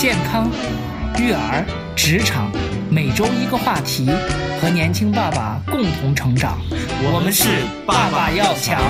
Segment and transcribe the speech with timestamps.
[0.00, 0.48] 健康、
[1.18, 1.62] 育儿、
[1.94, 2.50] 职场，
[2.90, 4.06] 每周一个话题，
[4.58, 6.58] 和年轻爸爸共同成长。
[7.02, 8.80] 我们是爸爸要强。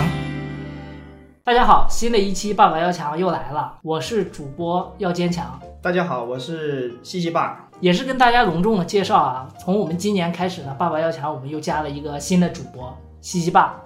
[1.43, 5.61] 大家好，新的一期《爸爸要强》又来了，我是主播要坚强。
[5.82, 13.82] 大家好，我是西西爸，也是跟大家隆重的介绍啊，从我们今年开始呢，《爸爸要强》我们又加了一个新的主播西西爸。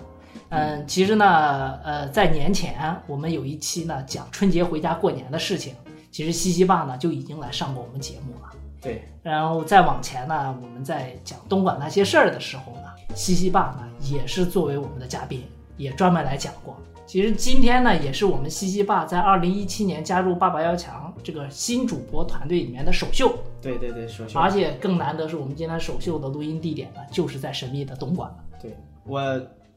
[0.50, 5.74] 嗯，其实呢，呃，在年前我们有一期呢讲春节回家过年的事情，
[6.14, 8.52] 其实西西爸呢就已经来上过我们节目了。
[8.80, 15.42] 对，然后再往前呢，我们在讲东莞那些事儿的时候呢，西西爸呢也是作为我们的嘉宾，
[15.76, 16.76] 也专门来讲过。
[17.04, 23.36] 其实今天呢，也是我们西西爸在二零一七年加入《爸爸要强》这个新主播团队里面的首秀。
[23.60, 24.38] 对对对，首秀。
[24.38, 28.32] 而且更难得是我们今天首秀的录音地点呢，就是在神秘的东莞。
[28.62, 28.72] 对，
[29.02, 29.20] 我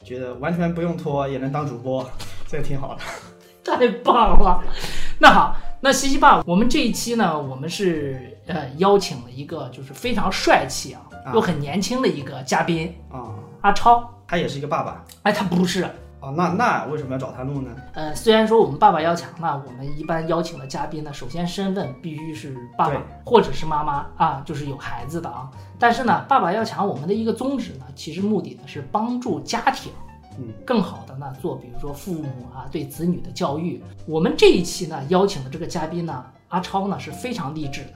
[0.03, 2.07] 觉得完全不用拖也能当主播，
[2.47, 3.01] 这个挺好的。
[3.63, 4.63] 太棒了！
[5.19, 11.01] 那好，那西西爸，我们这一期呢，我们是呃邀请了一个就是非常帅气啊，
[11.33, 14.09] 又很年轻的一个嘉宾啊，阿超。
[14.27, 15.05] 他也是一个爸爸。
[15.23, 15.87] 哎，他不是。
[16.19, 17.69] 哦，那那为什么要找他录呢？
[17.93, 25.47] 呃，虽然说我们爸爸要强呢，我们一般邀请的嘉宾呢，首先身份必须是爸爸或者是妈妈啊，就是有孩子的啊。
[25.77, 30.06] 但是呢，爸爸要强我们的一个宗旨呢，其实目的呢是帮助家庭，嗯，
[30.65, 33.81] 更好的呢做，比如说父母啊对子女的教育。
[34.05, 37.93] 我们这一期呢邀请的这个嘉宾呢，阿超呢是非常励志的，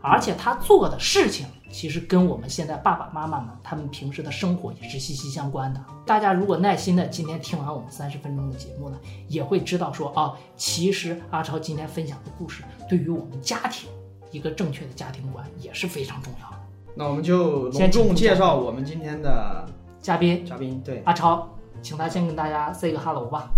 [0.00, 1.46] 而且他做的事情。
[1.68, 5.84] 其实跟我们现在爸爸妈妈们他们平时的生活也是息息相关的。
[6.06, 13.90] 大家如果耐心的今天听完我们三十分钟的节目呢，也会知道说哦，其实阿超今天分享的故事对于我们家庭
[14.30, 16.56] 一个正确的家庭观也是非常重要的。
[16.94, 19.68] 那我们就隆重介绍我们今天的
[20.00, 20.46] 嘉宾。
[20.46, 21.46] 嘉宾对阿超，
[21.86, 23.48] 请他先跟大家 say 个 hello 吧。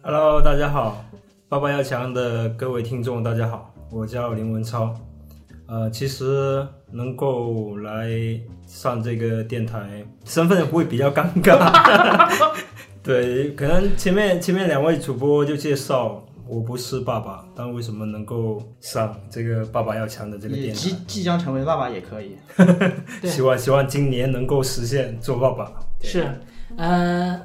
[0.00, 1.04] Hello，大家好，
[1.48, 4.94] 爸爸要强的各位听众大家好，我叫林文超。
[5.66, 8.08] 呃，其实能够来
[8.64, 12.30] 上这个电台，身份会比较尴尬。
[13.02, 20.74] 对，可能前面前面两位主播就介绍我不是爸爸，但为什么能够上这个爸爸要强的这个电台？
[20.80, 22.36] 即即将成为爸爸也可以。
[23.26, 25.72] 希望希望今年能够实现做爸爸。
[26.02, 26.24] 是，
[26.76, 27.40] 呃，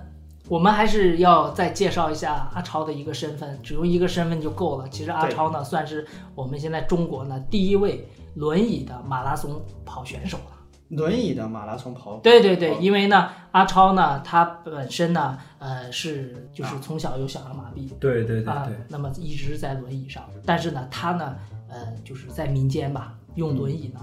[0.48, 4.88] 我们还是要再介绍一下阿超的一个身份，只用一个身份就够了。
[4.90, 8.08] 其实阿超呢，算是我们现在中国呢第一位。
[8.36, 10.52] 轮椅的马拉松跑选手了。
[10.90, 21.34] 轮椅的马拉松跑，对对对，因为呢，阿超呢，他本身呢，呃，是就是从小有小儿麻痹，对对对啊，那么一直在轮椅上，但是呢，他呢，
[21.70, 24.02] 呃，就是在民间吧，用轮椅呢，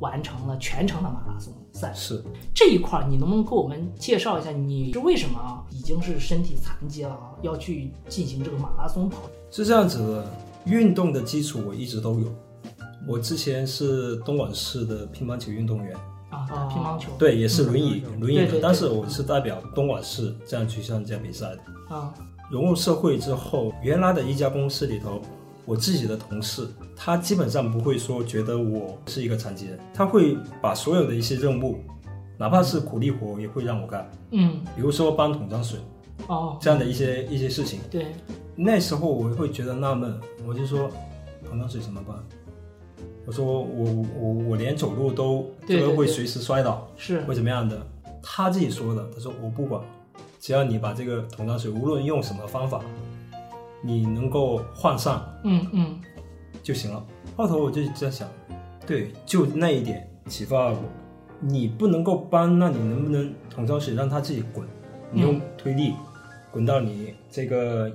[0.00, 1.92] 完成了全程的马拉松赛。
[1.94, 2.22] 是
[2.54, 9.18] 这一块，你能不能给我们介绍一下，你是为什么啊，已经是身体残疾了啊，要去进行这个马拉松跑？
[9.50, 10.26] 是这样子的，
[10.64, 12.26] 运动的基础我一直都有。
[13.06, 15.94] 我之前是东莞市的乒乓球运动员
[16.30, 22.14] 啊，打乒乓球对，也是轮椅轮椅的，但是我是代表东莞市这样去参加比赛的啊。
[22.50, 25.20] 融入社会之后，原来的一家公司里头，
[25.64, 31.78] 我自己的同事他基本上不会说觉得我是一个残疾人，他会把所有的一些任务，
[32.36, 35.78] 哪怕是苦力活也会让我干，嗯，比如说搬桶装水
[36.26, 37.80] 哦，这样的一些一些事情。
[37.90, 38.06] 对，
[38.54, 40.90] 那时候我会觉得纳闷，我就说
[41.48, 42.16] 桶装水怎么办？
[43.26, 47.80] 我说我我我连走路都这个会随时摔倒，是会怎么样的？
[48.22, 49.82] 他自己说的，他说我不管，
[50.38, 52.82] 只要你把这个桶装水，无论用什么方法，
[53.84, 56.00] 你能够换上，嗯嗯，
[56.62, 57.04] 就行了。
[57.36, 58.28] 后头我就在想，
[58.86, 60.82] 对，就那一点启发了我。
[61.40, 64.66] 你不能够搬，那你能不能桶装水让它自己滚？
[65.12, 65.92] 你用推力
[66.50, 67.94] 滚到你这个。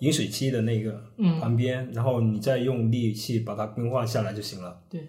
[0.00, 1.02] 饮水机的那个
[1.40, 4.76] 旁边，然后你再用力气把它更换下来就行了。
[4.90, 5.06] 对，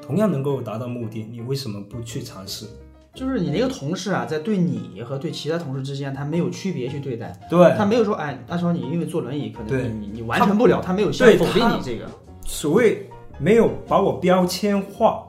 [0.00, 2.64] 同样能够达到目的，你为什么不去尝试？
[3.12, 7.32] 就是你那个同事啊，在对你和对其他同事之间，他没有区别去对待。
[7.50, 12.06] 对，他没有说，哎，阿超，你因为坐轮椅，可能你你完成不了，他没有否定你这个。
[12.44, 13.08] 所谓
[13.38, 15.26] 没有把我标签化，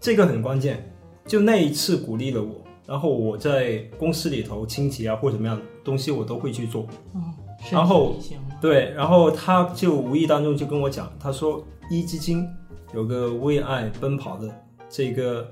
[0.00, 0.92] 这个很关键。
[1.24, 6.86] 就那一次鼓励了我，然后我在公司里头清洁啊或怎么样东西，我都会去做。
[7.14, 7.22] 嗯。
[7.70, 8.16] 然后
[8.60, 12.48] 对，然后他就无意当中就跟我讲，他说一基金
[12.94, 14.48] 有个为爱奔跑的
[14.88, 15.46] 这个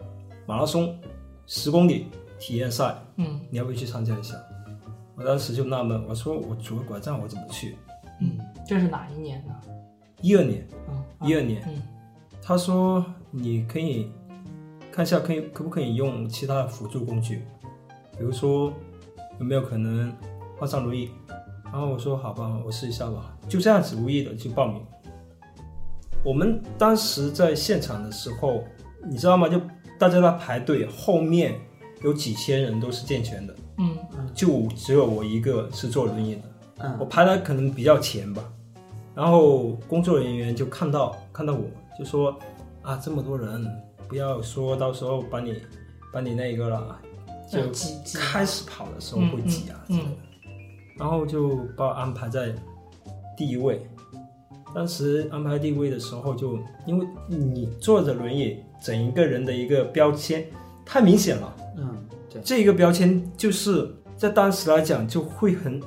[0.47, 0.93] 马拉松
[1.49, 2.07] 十公里
[2.39, 4.37] 体验赛，嗯，你要不要去参加一下？
[5.17, 7.75] 我当时就纳闷，我说我拄个拐杖我怎么去？
[8.21, 9.55] 嗯，这是哪一年呢？
[10.21, 11.63] 一二年，嗯，一二年。
[11.67, 11.83] 嗯，
[12.43, 14.13] 他说你可以
[14.93, 17.43] 看一下，可以可不可以用其他的辅助工具，
[18.19, 18.71] 比如说
[19.39, 20.15] 有没有可能
[20.59, 21.11] 换上轮椅？
[21.65, 24.83] 然后我说好吧，我试一下吧，就这样子无意的去报名。
[26.23, 28.63] 我们当时在现场的时候，
[29.09, 29.49] 你知道吗？
[29.49, 29.59] 就
[29.99, 31.59] 大家在排队，后面
[32.03, 33.97] 有几千人都是健全的，嗯。
[34.35, 36.43] 就只有我一个是坐轮椅的。
[36.79, 36.97] 嗯。
[37.01, 38.45] 我嗯排的可能比较前吧，
[39.15, 41.65] 然后工作人员就看到看到我
[41.99, 42.39] 就说
[42.83, 43.67] 啊，这么多人，
[44.07, 45.57] 不要说到时候把你
[46.13, 46.97] 把你那个了，
[47.51, 48.17] 就挤挤。
[48.19, 49.97] 开始跑的时候会挤啊之嗯。
[49.97, 50.11] 类的，
[50.97, 52.55] 然后就把我安排在
[53.37, 53.85] 第一位。
[54.75, 60.45] 当时安排第一位的时候就，因为你坐着轮椅，整一个人的一个标签
[60.85, 61.97] 太明显了，嗯，
[62.31, 65.81] 对，这一个标签就是在当时来讲就会很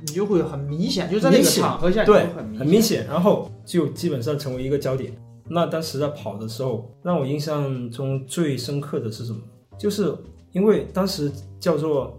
[0.00, 5.12] 你就会很明显，就在那个场合下，对很明很明显，然后就基本上成为一个焦点。
[5.48, 9.40] 那当时在跑的时候，让我印象中最深刻的是什么？
[9.78, 10.14] 就是
[10.52, 11.30] 因为当时
[11.60, 12.18] 叫做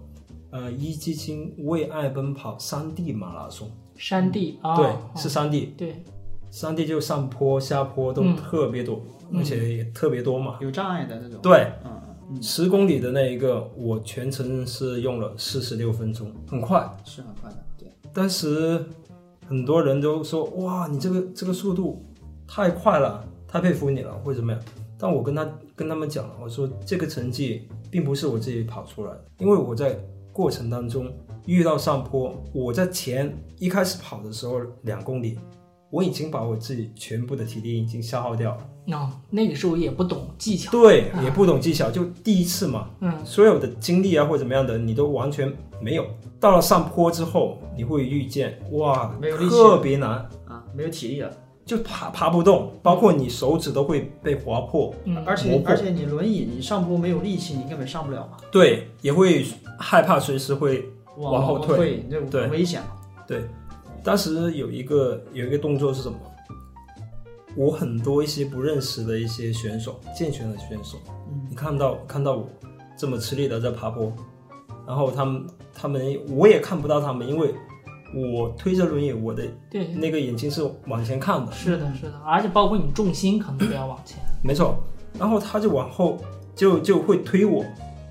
[0.52, 4.98] 呃一基金为爱奔跑山地马拉松，山地啊，对，哦。
[5.16, 6.04] 是山地，对，
[6.54, 9.02] 山地就上坡下坡都嗯特别多，
[9.32, 10.60] 嗯而且也特别多嘛。
[10.62, 11.40] 有障碍的那种。
[11.42, 16.88] 对，嗯嗯，十公里的那一个，我全程是用了四十六分钟，很快。
[17.06, 18.86] 是很快的，对，当时
[19.48, 22.06] 很多人都说：“哇，你这个这个速度
[22.48, 24.62] 太快了，太佩服你了，或者怎么样。”
[25.00, 30.00] 但我跟他跟他们讲了，我说这个成绩并不是我自己跑出来的，因为我在
[30.32, 31.12] 过程当中
[31.48, 35.40] 遇到上坡，我在前一开始跑的时候两公里，
[35.94, 38.50] 我已经把我自己全部的体力已经消耗掉。
[38.56, 38.58] 了。
[38.86, 41.22] 那、那个时候也不懂技巧，对，啊。
[41.24, 43.14] 也不懂技巧，就第一次嘛，嗯。
[43.24, 46.04] 所有的经历啊或者怎么样的，你都完全没有。
[46.40, 49.52] 到了上坡之后，你会遇见哇，没有力气。
[49.52, 50.10] 特别难，
[50.48, 51.32] 啊，没有体力了，
[51.64, 59.46] 就爬爬不动，包括你手指都会被划破，嗯，而且而且你轮椅，你上坡没有力气，你根本上不了嘛，对，也会
[59.78, 61.78] 害怕随时会往往后退。
[61.78, 62.82] 退，这危险。
[63.28, 63.44] 对。
[64.04, 66.18] 当时有一个有一个动作是什么？
[67.56, 70.98] 我很多一些不认识的一些选手，健全的选手，
[71.30, 71.48] 嗯。
[71.50, 72.50] 你看到看到我
[72.98, 74.12] 这么吃力的在爬坡，
[74.88, 77.54] 然后他们他们我也看不到他们，因为
[78.16, 84.78] 我推着轮椅，我的对，那个眼睛是往前看的，是的，是的，而且包括你重心可能都要往前，没错。
[85.20, 86.18] 然后他就往后
[86.56, 87.64] 就就会推我，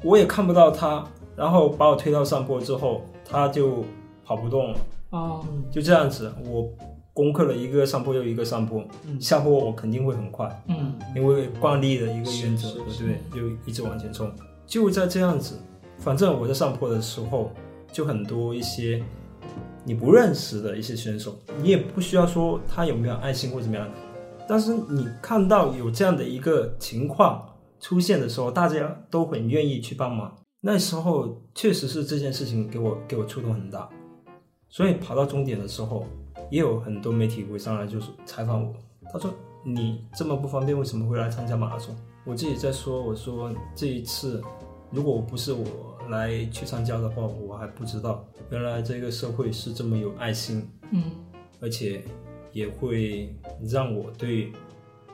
[0.05, 1.05] 我也看不到他，
[1.37, 3.85] 然后把我推到上坡之后，他就
[4.25, 4.79] 跑不动了，
[5.13, 6.69] 哦，就这样子，我
[7.15, 13.21] 攻克了一个上坡又一个上坡，嗯下坡我肯定会很快，嗯因为惯例的一个原则，对不对？
[13.33, 14.33] 就一直往前冲。
[14.67, 15.57] 就在这样子，
[15.99, 17.53] 反正我在上坡的时候，
[17.93, 19.03] 就很多一些
[19.85, 23.87] 你不认识的一些选手，你也不需要说他有没有爱心或怎么样，
[24.49, 27.47] 但是你看到有这样的一个情况
[27.79, 30.35] 出现的时候，大家都很愿意去帮忙。
[30.63, 33.91] 那时候确实是这件事情给我给我触动很大，
[34.73, 36.07] 所以跑到终点的时候，
[36.51, 38.75] 也有很多媒体会上来就是采访我，
[39.13, 39.31] 他说
[39.63, 41.95] 你这么不方便，为什么会来参加马拉松？
[42.25, 44.43] 我自己在说，我说这一次
[44.91, 45.67] 如果不是我
[46.09, 51.03] 来去参加的话，我还不知道原来这个社会是这么有爱心，嗯
[51.61, 52.03] 而且
[52.51, 54.51] 也会让我对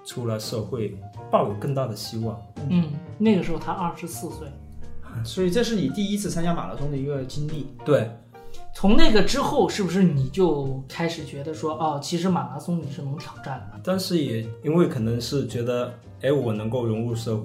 [0.04, 0.96] 出来社会
[1.32, 2.40] 抱有更大的希望。
[2.70, 4.46] 嗯，那个时候他二十四岁，
[5.25, 7.66] 所以这是你第一次参加马拉松的一个经历。
[7.84, 8.08] 对，
[8.80, 13.80] 从那个之后，是不是你就开始觉得说，哦，其实马拉松你是能挑战的？
[13.82, 15.92] 但是也因为可能是觉得，
[16.23, 17.42] 哎，我能够融入社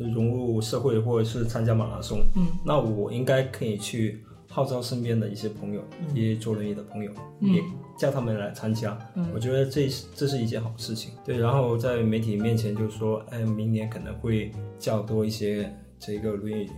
[0.00, 5.80] 融入社会，或者是参加马拉松，嗯那我应该可以去号召身边的一些朋友，
[6.16, 7.62] 一些坐轮椅的朋友，嗯也
[7.96, 8.98] 叫他们来参加。
[9.14, 11.12] 嗯我觉得这是这是一件好事情。
[11.24, 16.68] 对，然后在媒体面前就说，哎，明年可能会较多一些这个轮椅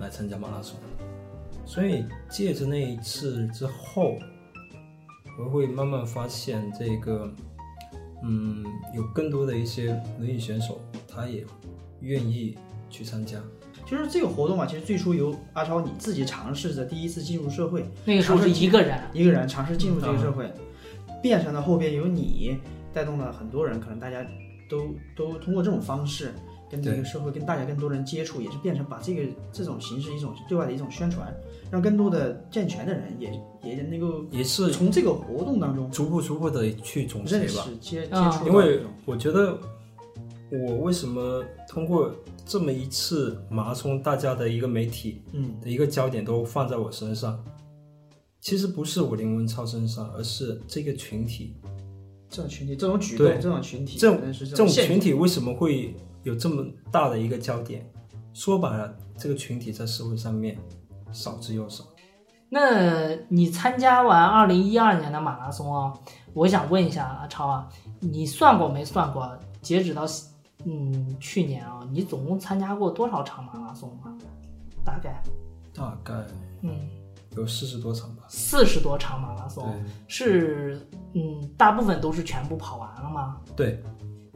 [0.00, 0.74] 来参加马拉松。
[1.64, 4.18] 所以借着那一次之后，
[5.38, 7.32] 我会慢慢发现这个，
[8.22, 8.64] 嗯，
[8.94, 11.44] 有更多的一些轮椅选手，他也
[12.00, 12.56] 愿意
[12.90, 13.38] 去参加。
[13.84, 20.54] 就是这个活动嘛，其实最初由阿超你自己尝试着第一次进入社会，那个时候是一个人，一个人尝试进入这个社会，嗯
[21.22, 22.58] 变成了后边由你
[22.92, 24.26] 带动了很多人，可能大家
[24.68, 26.32] 都都通过这种方式
[26.72, 31.30] 跟这个社会、跟大家更多人接触，也是变成把这个这种形式一种对外的一种宣传，
[31.70, 33.30] 让更多的健全的人也
[33.62, 37.68] 也能够也是从这个活动当中逐步逐步的去总结认吧。
[37.78, 39.58] 接接啊触到因为我觉得，
[40.50, 42.10] 我为什么通过
[42.46, 47.38] 这么一次马拉松，大家的一个媒体嗯的一个焦点都放在我身上，
[48.40, 51.54] 其实不是我林文超身上，而是这个群体。
[52.30, 57.88] 这种群体这种举动这种群体这种这种群体为什么会有这么大的一个焦点？
[58.32, 60.58] 说白了，这个群体在社会上面
[61.12, 61.84] 少之又少。
[62.48, 65.92] 那你参加完二零一二年的马拉松啊，
[66.34, 67.68] 我想问一下阿超啊，
[68.00, 69.38] 你算过没算过？
[69.60, 70.04] 截止到
[70.64, 74.12] 嗯去年啊，你总共参加过多少场马拉松啊？
[74.84, 75.22] 大概
[75.74, 76.14] 大概
[76.62, 76.70] 嗯
[77.36, 78.24] 有四十多场吧。
[78.28, 79.72] 四十多场马拉松，
[80.06, 80.80] 是
[81.14, 83.40] 嗯大部分都是全部跑完了吗？
[83.56, 83.82] 对，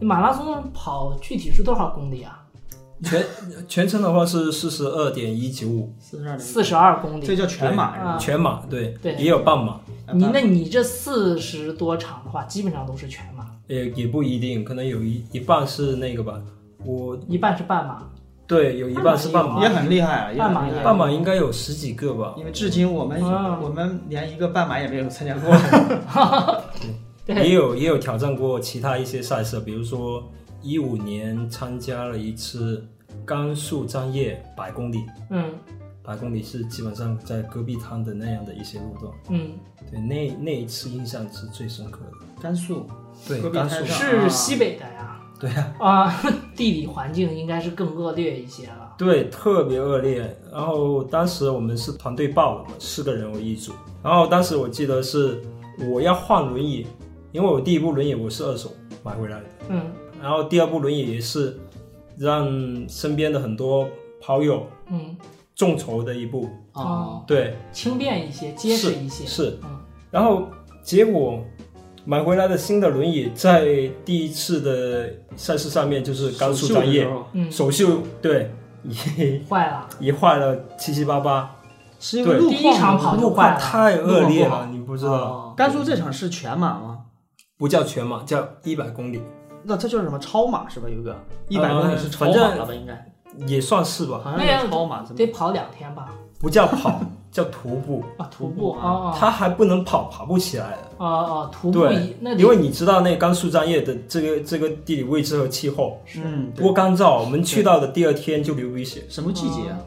[0.00, 2.42] 马拉松跑具体是多少公里啊？
[3.02, 3.22] 全
[3.68, 7.26] 全程的话是四十二点一九五，四十二四十二公里。
[7.26, 8.18] 这叫全马是啊吧？
[8.18, 9.80] 全马对，对也有半马，
[10.14, 16.40] 你那你这四十多场的话，基本上都是全马，也也不一定，可能有一一半是那个吧。
[16.84, 18.02] 我一半是半马。
[18.46, 20.68] 对有一半是半马，也很厉害啊，半马。
[20.82, 22.34] 半马应该有十几个吧。
[22.38, 25.54] 因为至今我们嗯我们连一个半马也没有参加过。
[27.26, 30.22] 也，有也有挑战过其他一些赛事，比如说
[30.62, 32.86] 一五年参加了一次
[33.24, 35.44] 甘肃张掖百公里，嗯
[36.02, 39.12] 百公里是基本上在戈壁滩的那样的一些路段。
[39.30, 39.50] 嗯，
[39.90, 42.26] 对，那那一次印象是最深刻的。
[42.40, 42.86] 甘肃
[43.26, 45.20] 对戈，壁甘肃是西北的呀。
[45.40, 46.22] 对呀，啊，
[46.54, 48.94] 地理环境应该是更恶劣一些了。
[48.96, 50.34] 对，特别恶劣。
[50.52, 53.72] 然后当时我们是团队报的嘛，四个人为一组。
[54.02, 55.42] 然后当时我记得是
[55.90, 56.86] 我要换轮椅，
[57.32, 59.82] 因为我第一部轮椅我是二手买回来的，嗯。
[60.22, 61.58] 然后第二部轮椅也是
[62.16, 62.48] 让
[62.88, 63.86] 身边的很多
[64.20, 65.14] 跑友嗯，
[65.54, 66.48] 众筹的一部。
[66.72, 69.26] 哦，对，轻便一些，结实一些。
[69.26, 69.58] 是。
[69.62, 69.78] 嗯。
[70.10, 70.48] 然后
[70.82, 71.38] 结果
[72.04, 78.50] 买回来的新的轮椅，在第一次的赛事上面就是甘肃专业嗯，首秀，对，
[78.84, 79.86] 也坏了。
[80.00, 81.52] 一坏了七七八八。
[81.98, 83.58] 是因为路第一场跑况就坏了。
[83.58, 85.54] 太恶劣了，你不知道，哦。
[85.56, 86.95] 甘肃这场是全马吗？
[87.58, 89.22] 不叫全马，叫一百公里，
[89.62, 90.88] 那这就是什么超马是吧？
[90.88, 91.16] 有个
[91.48, 92.74] 一百呃公里是超马了吧？
[92.74, 93.12] 应该
[93.46, 96.12] 也算是吧，好像有超马得跑两天吧？
[96.38, 97.00] 不叫跑，
[97.32, 98.04] 叫徒步。
[98.18, 101.04] 啊， 徒步徒步啊啊他还不能跑，跑不起来的。
[101.04, 101.50] 啊啊！
[101.50, 109.02] 徒步对那，因为你知道那甘肃张掖的这个这个地理位置和气候嗯，多干燥，我们去到的第二天就流鼻血。
[109.08, 109.78] 什么季节啊？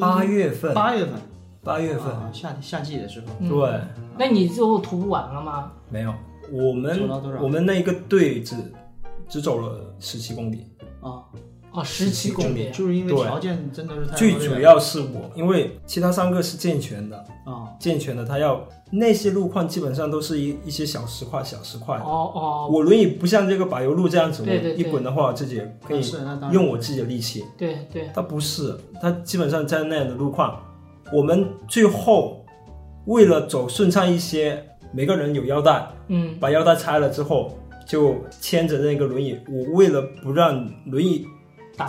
[0.00, 1.14] 八月份，八月份，
[1.62, 3.26] 八月份，啊夏夏季的时候。
[3.38, 3.80] 嗯对，
[4.18, 5.70] 那你最后徒步完了吗？
[5.88, 6.12] 没有，
[6.52, 7.08] 我们
[7.40, 8.54] 我们那一个队只
[9.28, 10.66] 只走了十七公里，
[11.00, 11.24] 啊，
[11.72, 12.70] 啊，十七公里。
[12.70, 17.16] 就是因为条件真的是太最主要是我，因为其他三个是健全的，
[17.46, 21.96] 啊，健全的他要那些路况基本上都是一一些小石块、小石块。
[21.96, 24.84] 哦哦，我轮椅不像这个柏油路这样子，对对对。
[24.84, 26.02] 我一滚的话，我自己也可以
[26.52, 27.44] 用我自己的力气。
[27.56, 30.60] 对对，它不是，它基本上在那样的路况，
[31.10, 32.44] 我们最后
[33.06, 37.56] 为了走顺畅一些，每个人有腰带，嗯把腰带拆了之后，
[37.86, 39.38] 就牵着那个轮椅。
[39.48, 41.26] 我为了不让轮椅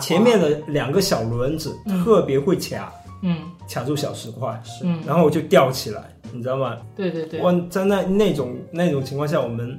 [0.00, 2.92] 前面的两个小轮子嗯特别会卡，
[3.22, 3.36] 嗯
[3.68, 6.76] 卡住小石块，嗯，然后我就吊起来，你知道吗？
[6.96, 9.78] 对对对，我在那那种那种情况下，我们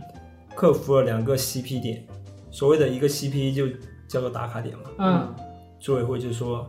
[0.55, 2.03] 克服了两个 CP 点，
[2.51, 3.67] 所谓的一个 CP 就
[4.07, 4.83] 叫做打卡点嘛。
[4.99, 5.35] 嗯
[5.79, 6.67] 组委会就说，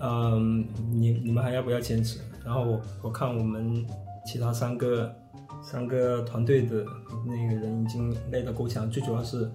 [0.00, 2.18] 嗯，你你们还要不要坚持？
[2.44, 3.84] 然后我我看我们
[4.26, 5.14] 其他三个
[5.62, 6.84] 三个团队的
[7.26, 9.50] 那个人已经累得够呛，最主要是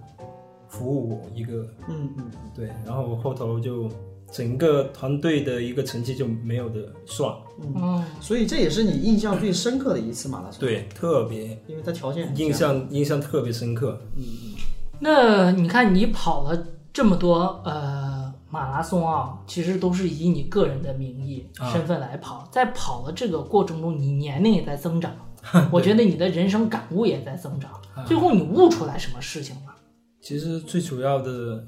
[0.67, 3.89] 服务我一个，嗯嗯，对，然后后头就
[4.31, 7.31] 整个团队的一个成绩就没有的算，
[7.75, 11.45] 嗯，所以这也是你印象最深刻的一次马拉松。，对，特别。
[11.67, 13.99] 因为他条件很印像象印象特别深刻。
[14.15, 14.53] 嗯嗯
[14.99, 21.69] 那你看你跑了这么多呃马拉松啊，其实都是以你个人的名义、啊。
[21.71, 25.11] 身份来跑，在跑的这个过程中，你年龄也在增长，
[25.71, 27.71] 我觉得你的人生感悟也在增长。
[27.95, 29.75] 啊最后你悟出来什么事情了？
[30.19, 31.63] 其实最主要的，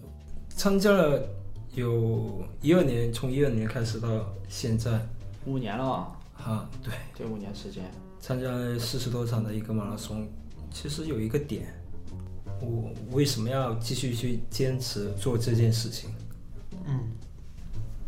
[0.49, 1.21] 参加了
[1.75, 4.07] 有一二年，从一二年开始到
[4.47, 4.99] 现在，
[5.45, 6.11] 五年了啊？
[6.33, 7.83] 哈，对，这五年时间，
[8.19, 10.27] 参加了四十多场的一个马拉松，
[10.71, 11.73] 其实有一个点，
[12.59, 16.09] 我为什么要继续去坚持做这件事情？
[16.87, 16.99] 嗯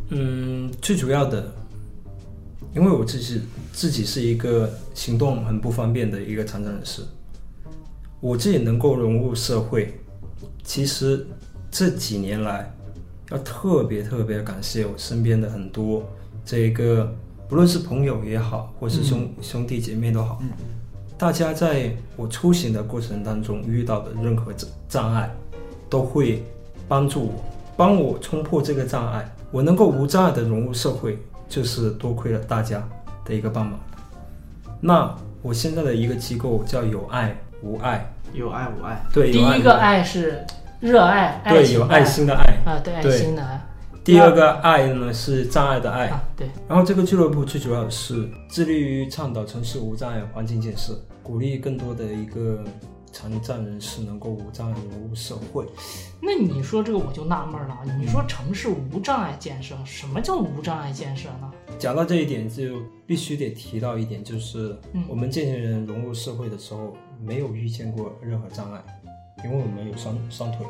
[0.09, 1.53] 嗯，最主要的，
[2.73, 3.41] 因为我自己
[3.73, 7.03] 自己是一个行动很不方便的一个残障人士，
[8.19, 9.93] 我自己能够融入社会，
[10.63, 11.23] 其实
[11.69, 12.73] 这几年来，
[13.29, 16.03] 要特别特别感谢我身边的很多
[16.43, 17.13] 这个，
[17.47, 20.41] 不论是朋友也好，或是兄、兄弟姐妹都好，
[21.15, 25.31] 大家在我出行的过程当中遇到的任何障障碍，
[25.91, 26.43] 都会
[26.87, 27.43] 帮助我，
[27.77, 32.83] 帮我冲破这个障碍，我能够无障碍的融入社会，就是多亏了大家
[33.23, 33.79] 的一个帮忙。
[34.79, 40.45] 那我现在的一个机构叫有爱无爱，有爱无爱，对，第一个爱是
[40.79, 42.93] 热爱，爱对有爱心的爱，啊，对。
[42.93, 43.61] 爱心的爱。
[44.03, 52.63] 第二个爱呢是障碍的爱，啊，对，然后这个俱乐部最主要是致力于倡导城市无障碍环境建设，鼓励更多的一个
[53.11, 55.65] 残障人士能够无障碍融入社会。
[56.21, 61.51] 那你说这个我就纳闷了，你说城市无障碍建设，什么叫无障碍建设呢？
[61.79, 68.83] 讲到这一点，就必须得提到一点，就是嗯我们这些人融入社会的时候，没有遇见过任何障碍，
[69.43, 70.65] 因为我们有双双腿，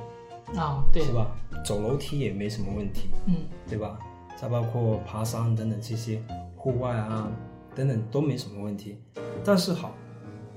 [0.56, 1.32] 啊，对是，吧？
[1.66, 3.36] 走楼梯也没什么问题，嗯
[3.68, 3.98] 对吧？
[4.40, 6.22] 再包括爬山等等这些
[6.56, 7.32] 户外啊
[7.74, 9.00] 等等都没什么问题。
[9.44, 9.92] 但是好，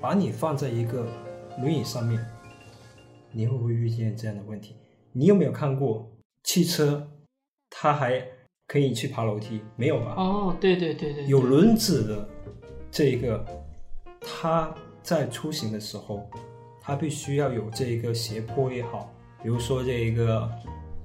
[0.00, 1.06] 把你放在一个
[1.59, 2.25] 轮椅上面，
[3.33, 4.76] 你会不会遇见这样的问题？
[5.12, 6.11] 你有没有看过
[6.45, 7.09] 汽车，
[7.69, 8.23] 它还
[8.66, 9.61] 可以去爬楼梯？
[9.76, 10.14] 没有吧？
[10.16, 12.28] 哦，对对对对，有轮子的
[12.90, 13.45] 这个，
[14.21, 16.28] 它在出行的时候，
[16.80, 20.50] 它必须要有这个斜坡也好，比如说这个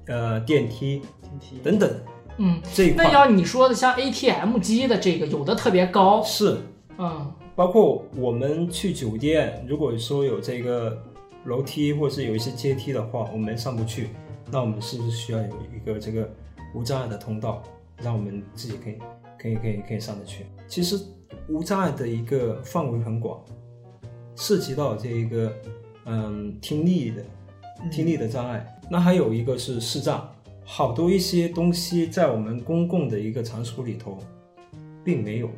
[0.06, 2.00] 呃电梯电梯等等
[2.38, 6.58] 嗯，这一块那要你说的像 ATM 机的这个，有的特别高，是
[6.98, 11.02] 嗯包括我们去酒店，如果说有这个
[11.46, 14.10] 楼梯或是有一些阶梯的话，我们上不去，
[14.52, 16.30] 那我们是不是需要有一个这个
[16.74, 17.62] 无障碍的通道，
[18.02, 18.98] 让我们自己可以
[19.38, 20.44] 可以可以可以上得去？
[20.68, 21.00] 其实
[21.48, 23.42] 无障碍的一个范围很广，
[24.34, 25.50] 涉及到这一个
[26.04, 27.24] 嗯听力的
[27.90, 30.30] 听力的障碍，那还有一个是视障，
[30.62, 34.18] 好多一些东西在我们公共的一个场所里头，
[35.02, 35.48] 并没有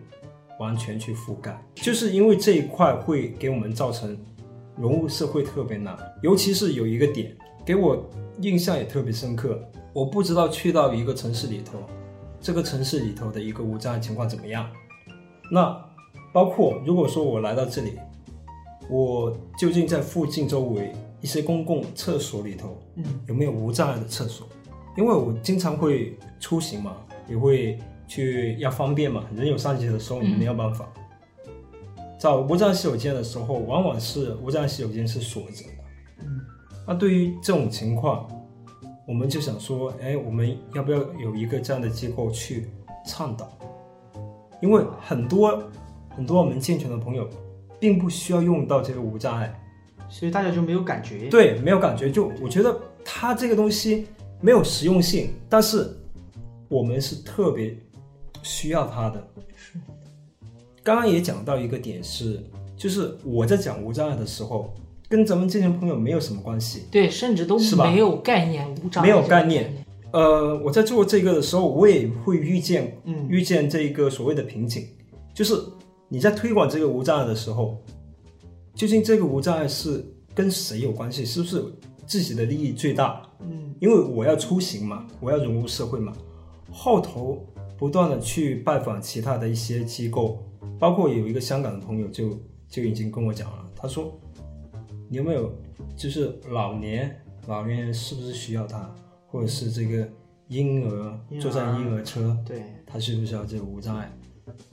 [0.59, 4.19] 完全去覆盖，就是因为这一块会给我们造成
[4.77, 8.09] 融入社会特别难，尤其是有一个点给我
[8.41, 9.61] 印象也特别深刻，
[9.93, 11.79] 我不知道去到一个城市里头，
[12.41, 14.69] 这个城市里头的一个无障碍情况怎么样，
[15.51, 15.77] 那
[16.33, 17.93] 包括如果说我来到这里，
[18.91, 24.47] 我究竟在附近周围一些公共厕所里头，嗯，有没有无障碍的厕所？
[24.97, 26.97] 因为我经常会出行嘛，
[27.29, 30.89] 也会去要方便嘛，人有三急的时候你没有办法。
[32.19, 35.71] 找无障碍洗手间的时候，往往是无障碍洗手间是锁着的。
[36.23, 36.41] 嗯，
[36.85, 38.27] 那对于这种情况，
[39.07, 42.69] 我们就想说，哎，我们要不要有一个这样的机构去
[43.07, 43.49] 倡导？
[44.61, 45.63] 因为很多
[46.17, 47.29] 很多我们健全的朋友，
[47.79, 49.55] 并不需要用到这个无障碍，
[50.09, 51.29] 所以大家就没有感觉。
[51.29, 52.11] 对，没有感觉。
[52.11, 54.09] 就我觉得它这个东西
[54.41, 55.89] 没有实用性，但是
[56.69, 57.77] 我们是特别
[58.43, 59.29] 需要他的。
[59.57, 59.79] 是
[60.83, 62.43] 刚刚也讲到一个点是，
[62.77, 64.73] 就是我在讲无障碍的时候，
[65.09, 66.85] 跟咱们这些朋友没有什么关系。
[66.91, 74.87] 对，甚至都是没有概念，无障碍没有概念呃，我在做这个的时候，我也会遇见嗯，遇见这一个所谓的瓶颈，
[75.35, 75.55] 就是
[76.09, 77.77] 你在推广这个无障碍的时候，
[78.75, 80.03] 究竟这个无障碍是
[80.35, 81.27] 跟谁有关系？
[81.27, 81.63] 是不是
[82.07, 83.21] 自己的利益最大？
[83.41, 86.15] 嗯，因为我要出行嘛，我要融入社会嘛，
[86.73, 87.45] 后头
[87.79, 90.45] 不断的去拜访其他的一些机构，
[90.81, 92.37] 包括有一个香港的朋友就
[92.69, 94.13] 就已经跟我讲了，他说
[95.09, 95.55] 你有没有
[95.97, 98.93] 就是老年老年人是不是需要他，
[99.29, 100.09] 或者是这个
[100.49, 101.41] 婴儿婴儿。
[101.41, 104.13] 坐在婴儿车，对，他需不需要这个无障碍？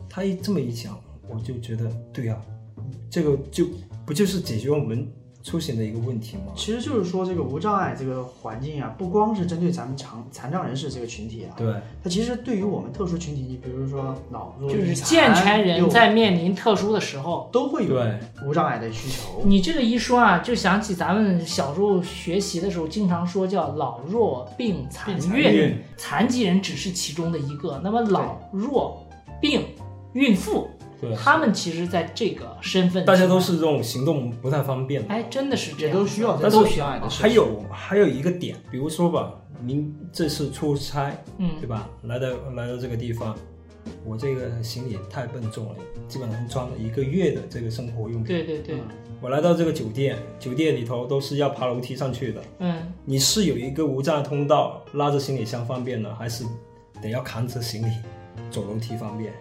[0.09, 2.41] 他一这么一讲，我就觉得对啊，
[3.09, 3.67] 这个就
[4.03, 5.07] 不就是解决我们
[5.45, 6.53] 出行的一个问题吗？
[6.55, 11.71] 其实就是说这个无障碍这个环境啊，不光是针对咱们残残障人士这个群体啊，对，
[12.03, 17.95] 它其实对于我们特殊群体，你比如说老弱就是病残健全人在面临特殊的时候，都会有
[18.43, 19.43] 无障碍的需求。
[19.45, 27.79] 你这个一说啊，就想起咱们小时候学习的时候，经常说叫老弱病残孕，残疾人只是其中的一个。
[27.83, 29.05] 那么老弱
[29.39, 29.61] 病
[30.13, 30.67] 孕妇，
[31.07, 35.13] 对，他们其实在这个身份，大家都是这种行动不太方便的。
[35.13, 41.89] 哎，真的是这样，也都需要但是都需要爱的还有还有一个点，比如说吧，您这次出差，嗯对吧？
[42.03, 43.35] 来到来到这个地方，
[44.03, 45.75] 我这个行李太笨重了，
[46.07, 48.25] 基本上装了一个月的这个生活用品。
[48.25, 48.77] 对对对，
[49.21, 52.41] 我来到这个酒店，酒店里头都是要爬楼梯上去的。
[52.59, 56.43] 嗯，你是有一个无障碍通道，拉着行李箱方便呢，还是
[57.01, 57.91] 得要扛着行李
[58.49, 59.33] 走楼梯方便？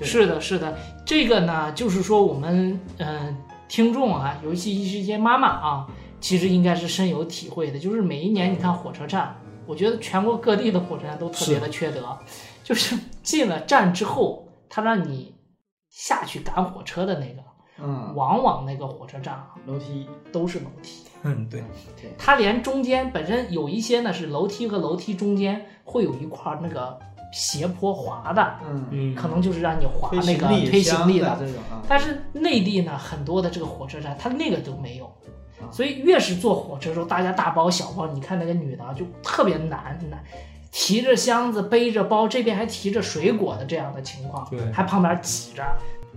[0.00, 3.36] 对是的，是的，这个呢，就是说我们嗯、呃
[3.68, 5.86] 听众啊，尤其是一些妈妈啊，
[6.20, 7.78] 其实应该是深有体会的。
[7.78, 12.18] 就是每一年你看火车站，我觉得全国各地的火车站都特别的缺德，
[12.64, 15.36] 就是进了站之后，他让你
[15.88, 17.42] 下去赶火车的那个，
[17.80, 21.04] 嗯，往往那个火车站啊楼梯，都是楼梯。
[21.22, 21.62] 嗯，对，
[22.00, 26.98] 对，它连中间本身有一些呢是楼梯和楼梯中间会有一块那个
[27.32, 28.54] 斜坡滑的，
[29.16, 31.26] 可能就是让你滑那个推行箱李的。
[31.36, 35.06] 的这种啊，但是内地呢，很多的这个火车站，它那个都没有，
[35.60, 35.70] 啊。
[35.70, 40.22] 所以越是坐火车的时候，大家大包小包，你看那个女的啊就特别难难，
[40.72, 44.60] 提着箱子背着包，这边还提着水果的这样的情况，对。
[44.72, 45.64] 还旁边挤着，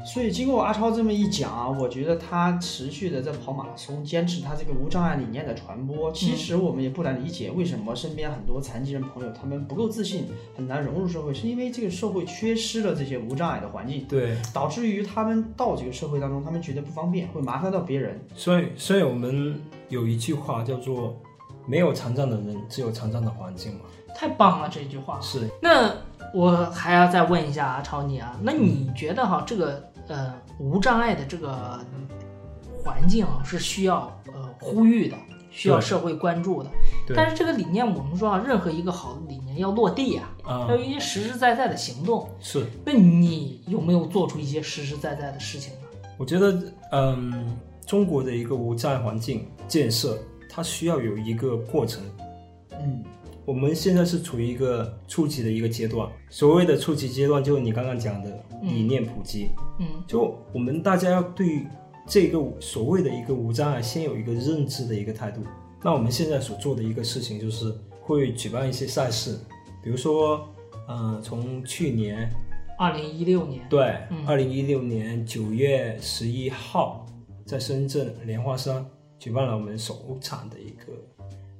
[0.05, 6.11] 所以经过阿超这么一讲啊，我觉得他持续的在跑马拉松，坚持他这个无障碍理念的传播。
[6.11, 10.25] 其实我们也不难理解，为什么身边很多残疾人朋友他们不够自信，
[10.55, 18.19] 很难融入社会，是因为这个社会缺失了这些无障碍的环境，对，导致于他们到这个社会当中，他们觉得不方便，会麻烦到别人。
[18.35, 21.15] 所以所以我们有一句话叫做
[21.65, 23.81] “没有残障的人，只有残障的环境”嘛。
[24.15, 25.19] 太棒了这句话。
[25.19, 25.91] 是，那
[26.33, 31.79] 我还要再问一下阿超你啊，那你觉得哈这个呃无障碍的这个
[32.83, 35.15] 环境啊是需要呃呼吁的，
[35.51, 36.69] 需要社会关注的。
[37.05, 42.27] 对但是这个理念，我们说啊，任何一个好的理念要落地啊，啊要有一些实实在在的行动。
[42.39, 45.79] 是，那你有没有做出一些实实在在的事情呢？
[46.17, 50.17] 我觉得，嗯，中国的一个无障碍环境建设，
[50.49, 52.03] 它需要有一个过程。
[52.71, 53.03] 嗯，
[53.45, 59.49] 我们现在是处于一个初级的一个阶段，所谓的初级阶段，就是你刚刚讲的理念普及。
[59.79, 61.65] 嗯就我们大家要对
[62.07, 65.41] 这个所谓的一个无障碍，先有一个认知的一个态度。
[65.81, 69.37] 那我们现在所做的一个事情，就是会举办一些赛事，
[69.83, 70.47] 比如说，
[70.87, 72.31] 嗯、从去年
[72.77, 77.05] 二零一六年，对嗯，二零一六年九月十一号，
[77.45, 78.85] 在深圳莲花山
[79.19, 80.93] 举办了我们首场的一个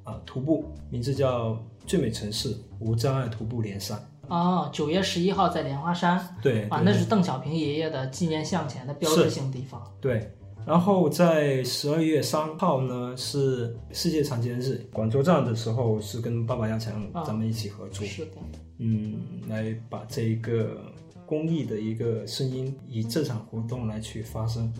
[0.04, 6.20] 啊、徒步，名字叫“最美城市无障碍徒步联赛哦，九月十一号在莲花山，”。
[6.42, 9.82] 对，啊，那是邓小平爷爷的纪念像前的标志性地方。
[10.00, 10.32] 对，
[10.66, 18.32] 然后在十二月三号呢是世界残疾人日，广州站的时候是跟爸爸要强啊咱们一起合作，是的，
[18.80, 20.82] 嗯，来把这一个
[21.26, 24.74] 公益的一个声音以这场活动来去发声。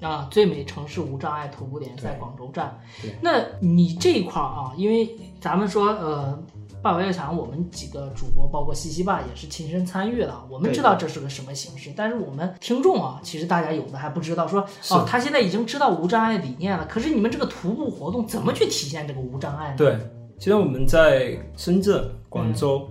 [0.00, 3.14] 啊，最美城市无障碍徒步联赛广州站对。
[3.20, 5.08] 那你这一块儿啊，因为
[5.40, 6.38] 咱们说呃。
[6.80, 10.46] 爸爸要强，我们几个主播，包括西西爸也是亲身参与了。
[10.48, 16.86] 我们知道这是个什么形式，但是我们听众啊，其实大家有的还不知道说，是哦，他现在已经知道无障碍理念了。
[16.86, 19.74] 可是你们这个徒步活动怎么去体现这个无障碍呢？
[19.76, 19.98] 对，
[20.38, 22.88] 其实我们在深圳、广州，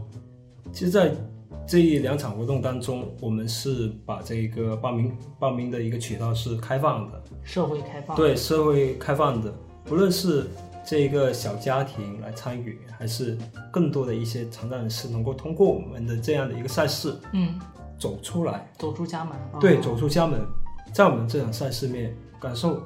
[0.74, 1.10] 其实，在
[1.66, 8.16] 这一两场活动当中，我们是把这个报名报名的一个渠道是开放的，社会开放。
[8.16, 10.48] 对社会开放的，不论是
[10.86, 13.38] 这个小家庭来参与，还是
[13.72, 17.60] 更多的一些残障人士能够通过我们的这样的一个赛事嗯，
[18.00, 19.38] 走出来，走出家门。
[19.60, 20.40] 对，啊走出家门，
[20.94, 22.82] 在我们这场赛事面感受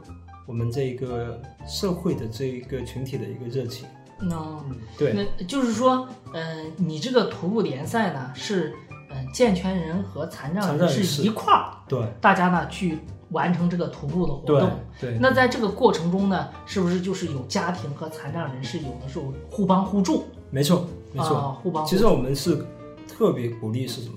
[0.47, 3.87] 我们这个社会的这一个群体的一个热情，
[4.21, 4.63] 那
[4.97, 5.13] 对。
[5.13, 8.73] 那就是说，呃，你这个徒步联赛呢，是
[9.09, 14.69] 呃健全人和残障人士一块儿，对大家呢去完成这个徒步的活动。
[14.99, 20.25] 对，那在这个过程中呢，是不是就是有家庭和残障人士有的时候互帮互助？
[20.49, 21.35] 没错没错。
[21.35, 21.97] 啊，互帮互其。
[21.97, 22.65] 实我们是
[23.07, 24.15] 特别鼓励是什么？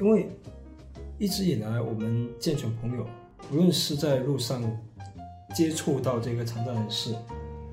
[0.00, 0.28] 因为
[1.18, 3.06] 一直以来我们健全朋友，
[3.50, 4.62] 无论是在路上
[5.54, 7.14] 接触到这个残障人士，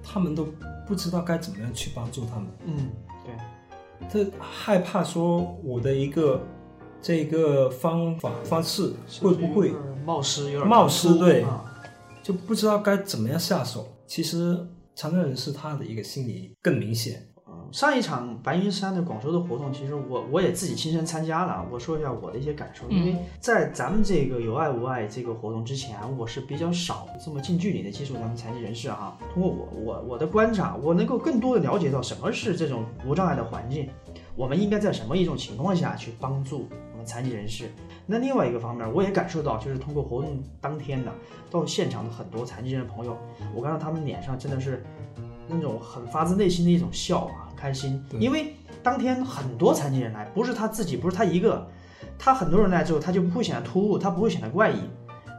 [0.01, 0.47] 他们都
[0.87, 2.47] 不知道该怎么样去帮助他们。
[2.65, 2.89] 嗯，
[4.11, 6.41] 对，他害怕说我的一个
[7.01, 9.73] 这个方法方式会不会
[10.05, 11.63] 冒失，有点冒失对啊
[12.21, 13.87] 就不知道该怎么样下手？
[14.07, 14.57] 其实
[14.95, 17.27] 残障人士他的一个心理更明显。
[17.73, 21.65] 嗯上一场白云山的广州的活动，其实我我也自己亲身参加了。
[21.71, 29.17] 我说一下我的一些感受，因为在咱们这个有爱无爱这个活动之前，我是比较少这么近距离的接触咱们残疾人士哈。
[29.33, 33.89] 通过我我我的观察，我能够更多的了解到什么是这种无障碍的环境，
[34.35, 37.71] 我们应该在什么一种情况下去帮助我们残疾人士。
[38.05, 41.11] 那另外一个方面，我也感受到，就是通过活动当天呢，
[41.49, 43.17] 到现场的很多残疾人的朋友，
[43.55, 44.85] 我看到他们脸上真的是
[45.47, 48.03] 那种很发自内心的一种笑啊，很开心。
[48.19, 51.65] 因为当天很多残疾人来，不是他自己，不是他一个，
[52.19, 54.81] 他很多人来之后，他就不会显得突兀，他不会显得怪异，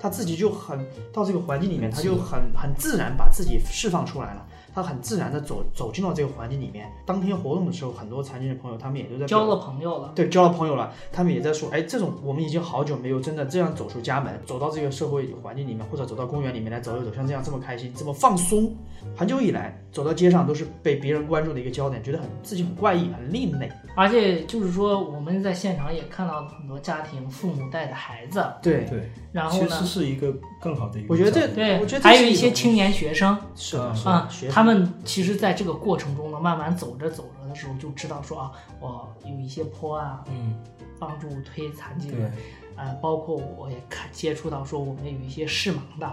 [0.01, 0.79] 他自己就很
[1.13, 4.47] 到这个环境里面，他就很很自然把自己释放出来了。
[4.75, 6.91] 他很自然的走走进到这个环境里面。
[7.07, 10.13] 当天活动的时候，很多残疾人朋友他们也都在交了朋友了。
[10.15, 18.75] 对，交了朋友了，他们也在说，哎，这种我们已经好久没有真的这样走出家门，走到这个社会环境里面，或者走到公园里面来走一走，像这样这么开心，这么放松。
[19.17, 23.71] 很久以来，走到街上都是被别人关注的一个焦点，觉得很自己很怪异、很另类。
[23.95, 40.55] 而且就是说，我们在现场也看到了很多家庭父母带着孩子，对，对，然后呢其实，是一个更好的一个我觉得这对我觉得，还有一些青年学生是的，啊的，学，他们其实在这个过程中呢，慢慢走着走着的时候，就知道说啊，我有一些坡啊，嗯，
[40.99, 42.33] 帮助推残疾人，
[42.75, 46.11] 呃，包括我也看接触到说我们有一些视盲的。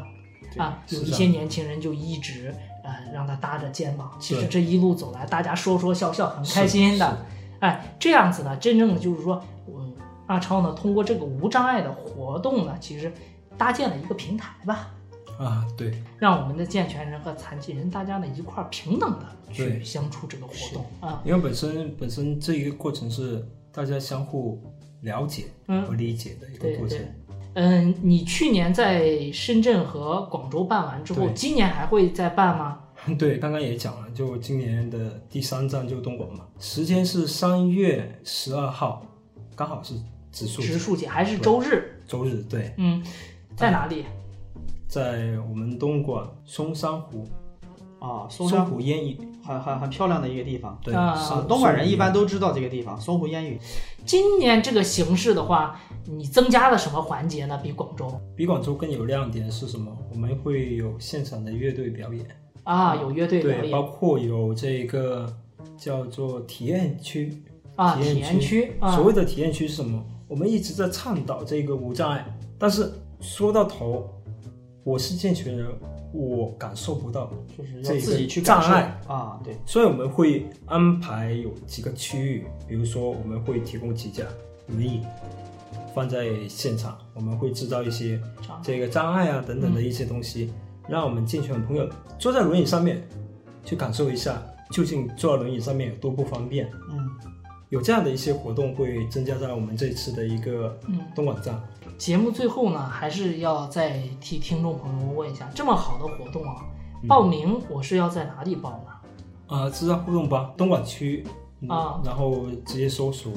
[0.58, 7.26] 啊，有一些年轻人就一直呃让他搭着肩膀，其实这一路走来，大家说说笑笑，很开心的。
[7.60, 9.94] 哎，这样子呢，真正的就是说，嗯，
[10.28, 13.14] 阿超呢，通过这个无障碍的活动呢，其实
[13.58, 14.90] 搭建了一个平台吧，
[15.38, 24.62] 啊，对，让我们的健全人和残疾人大家呢一块儿平等的去相处这个活动啊，因为本身本身这一个过程是大家相互
[25.02, 26.98] 了解嗯和理解的一个过程。
[26.98, 27.08] 对。
[27.54, 32.80] 嗯，你去年在深圳和广州办完之后，今年还会再办吗？
[33.20, 39.06] 对，刚刚也讲了，就今年的第三站就东莞嘛，时间是三月十二号，
[39.54, 39.96] 刚好是
[40.32, 42.00] 植树节植树节还是周日？
[42.08, 43.04] 周日，对，嗯，
[43.58, 44.06] 在哪里？
[44.92, 47.26] 在我们东莞松山湖，
[48.00, 50.78] 啊，松松山湖烟雨，很很很漂亮的一个地方。
[50.84, 53.58] 对，啊东莞人一般都知道这个地方，松湖烟雨。
[54.06, 57.58] 今年这个形式的话，你增加了什么环节呢？
[57.64, 59.98] 比广州比广州更有亮点是什么？
[60.12, 62.26] 我们会有现场的乐队表演，
[62.64, 65.34] 啊，有乐队表对，包括有这个
[65.78, 67.42] 叫做体验区，
[67.78, 70.04] 啊，体验体验区啊所，谓的体验区是什么？
[70.28, 72.26] 我们一直在倡导这个无障碍，
[72.60, 74.10] 但是说到头，
[74.84, 75.68] 我是健全人，
[76.12, 79.00] 我感受不到，就是这个要自己去障碍。
[79.08, 84.24] 啊，对，所以我们会安排有几个区域，比如说我们会提供几架
[84.68, 85.02] 轮椅
[85.94, 88.20] 放在现场，我们会制造一些
[88.64, 90.52] 这个障碍啊等等的一些东西，
[90.90, 93.08] 让我们健全的朋友坐在轮椅上面
[93.64, 94.42] 去感受一下，
[94.72, 96.68] 究竟坐在轮椅上面有多不方便。
[96.90, 97.08] 嗯，
[97.70, 101.00] 有这样的一些活动会增加在我们这次的一个嗯。
[101.14, 101.62] 东莞站。
[102.02, 106.66] 节目最后呢，还是要再替听众朋友们问一下，这么好的活动啊，
[107.04, 107.08] 嗯。
[107.08, 109.56] 报名我是要在哪里报呢？
[109.56, 111.24] 啊，知道互动吧，东莞区
[111.60, 112.02] 嗯啊。
[112.04, 113.32] 然后直接搜索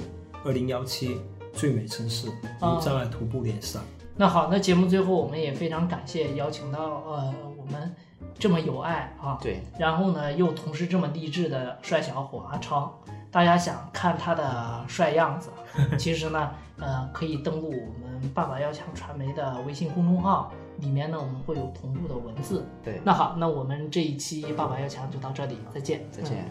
[0.47, 1.21] 二零幺七
[1.53, 2.79] 最美城市啊。
[2.79, 3.81] 无障碍徒步联赛。
[4.17, 7.95] 那好，那节目最后我们也非常感谢邀请到呃我们
[8.39, 12.99] 这么有爱啊，对，然后呢又同时这么励志的帅小伙阿超，
[13.31, 15.51] 大家想看他的帅样子，
[16.01, 22.65] 其实呢呃可以登录我们爸爸要强传媒的微信公众号，里面呢我们会有同步的文字。
[22.83, 26.51] 对那好，那我们这一期爸爸要强就到这里，再见，再见。